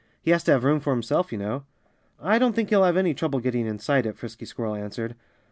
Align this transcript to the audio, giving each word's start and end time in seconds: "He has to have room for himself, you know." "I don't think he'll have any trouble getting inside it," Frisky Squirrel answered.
"He 0.19 0.31
has 0.31 0.43
to 0.45 0.51
have 0.51 0.63
room 0.63 0.79
for 0.79 0.93
himself, 0.93 1.31
you 1.31 1.37
know." 1.37 1.63
"I 2.19 2.39
don't 2.39 2.53
think 2.53 2.69
he'll 2.69 2.85
have 2.85 2.97
any 2.97 3.13
trouble 3.13 3.37
getting 3.39 3.67
inside 3.67 4.07
it," 4.07 4.17
Frisky 4.17 4.45
Squirrel 4.45 4.73
answered. 4.73 5.13